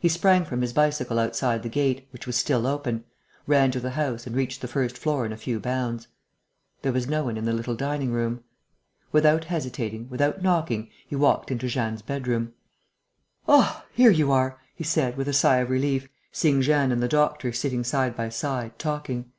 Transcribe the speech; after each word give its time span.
He 0.00 0.08
sprang 0.08 0.44
from 0.44 0.62
his 0.62 0.72
bicycle 0.72 1.16
outside 1.20 1.62
the 1.62 1.68
gate, 1.68 2.08
which 2.10 2.26
was 2.26 2.34
still 2.34 2.66
open, 2.66 3.04
ran 3.46 3.70
to 3.70 3.78
the 3.78 3.90
house 3.92 4.26
and 4.26 4.34
reached 4.34 4.60
the 4.60 4.66
first 4.66 4.98
floor 4.98 5.24
in 5.24 5.32
a 5.32 5.36
few 5.36 5.60
bounds. 5.60 6.08
There 6.82 6.90
was 6.92 7.06
no 7.06 7.22
one 7.22 7.36
in 7.36 7.44
the 7.44 7.52
little 7.52 7.76
dining 7.76 8.10
room. 8.10 8.42
Without 9.12 9.44
hesitating, 9.44 10.08
without 10.10 10.42
knocking, 10.42 10.90
he 11.06 11.14
walked 11.14 11.52
into 11.52 11.68
Jeanne's 11.68 12.02
bedroom: 12.02 12.52
"Ah, 13.46 13.84
here 13.92 14.10
you 14.10 14.32
are!" 14.32 14.60
he 14.74 14.82
said, 14.82 15.16
with 15.16 15.28
a 15.28 15.32
sigh 15.32 15.58
of 15.58 15.70
relief, 15.70 16.08
seeing 16.32 16.60
Jeanne 16.60 16.90
and 16.90 17.00
the 17.00 17.06
doctor 17.06 17.52
sitting 17.52 17.84
side 17.84 18.16
by 18.16 18.30
side, 18.30 18.76
talking. 18.76 19.30